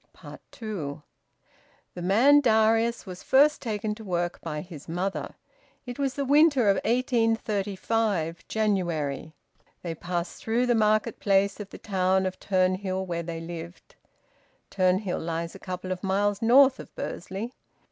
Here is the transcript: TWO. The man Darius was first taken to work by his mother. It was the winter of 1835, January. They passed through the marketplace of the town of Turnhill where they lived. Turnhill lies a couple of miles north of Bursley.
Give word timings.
TWO. 0.49 1.03
The 1.93 2.01
man 2.01 2.39
Darius 2.41 3.05
was 3.05 3.21
first 3.21 3.61
taken 3.61 3.93
to 3.93 4.03
work 4.03 4.41
by 4.41 4.61
his 4.61 4.89
mother. 4.89 5.35
It 5.85 5.99
was 5.99 6.15
the 6.15 6.25
winter 6.25 6.69
of 6.69 6.77
1835, 6.77 8.47
January. 8.47 9.35
They 9.83 9.93
passed 9.93 10.41
through 10.41 10.65
the 10.65 10.73
marketplace 10.73 11.59
of 11.59 11.69
the 11.69 11.77
town 11.77 12.25
of 12.25 12.39
Turnhill 12.39 13.05
where 13.05 13.21
they 13.21 13.41
lived. 13.41 13.93
Turnhill 14.71 15.23
lies 15.23 15.53
a 15.53 15.59
couple 15.59 15.91
of 15.91 16.01
miles 16.03 16.41
north 16.41 16.79
of 16.79 16.95
Bursley. 16.95 17.53